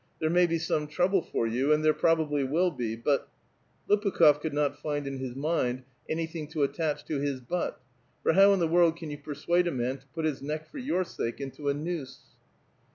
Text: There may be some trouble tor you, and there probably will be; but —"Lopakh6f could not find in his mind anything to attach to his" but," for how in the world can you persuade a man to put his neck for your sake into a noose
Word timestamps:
There 0.19 0.31
may 0.31 0.47
be 0.47 0.57
some 0.57 0.87
trouble 0.87 1.21
tor 1.21 1.45
you, 1.45 1.71
and 1.71 1.85
there 1.85 1.93
probably 1.93 2.43
will 2.43 2.71
be; 2.71 2.95
but 2.95 3.29
—"Lopakh6f 3.87 4.41
could 4.41 4.51
not 4.55 4.81
find 4.81 5.05
in 5.05 5.19
his 5.19 5.35
mind 5.35 5.83
anything 6.09 6.47
to 6.47 6.63
attach 6.63 7.05
to 7.05 7.19
his" 7.19 7.39
but," 7.53 7.79
for 8.23 8.33
how 8.33 8.51
in 8.53 8.59
the 8.59 8.67
world 8.67 8.95
can 8.97 9.11
you 9.11 9.19
persuade 9.19 9.67
a 9.67 9.71
man 9.71 9.99
to 9.99 10.07
put 10.15 10.25
his 10.25 10.41
neck 10.41 10.67
for 10.71 10.79
your 10.79 11.03
sake 11.03 11.39
into 11.39 11.69
a 11.69 11.75
noose 11.75 12.17